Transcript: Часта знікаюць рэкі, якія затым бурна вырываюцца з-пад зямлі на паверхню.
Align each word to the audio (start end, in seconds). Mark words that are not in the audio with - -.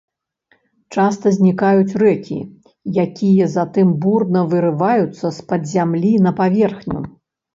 Часта 0.95 1.27
знікаюць 1.35 1.97
рэкі, 2.03 2.37
якія 3.05 3.45
затым 3.57 3.87
бурна 4.05 4.41
вырываюцца 4.53 5.27
з-пад 5.39 5.61
зямлі 5.75 6.13
на 6.29 6.33
паверхню. 6.41 6.99